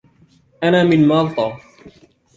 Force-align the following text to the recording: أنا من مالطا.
أنا 0.63 0.83
من 0.83 1.07
مالطا. 1.07 1.59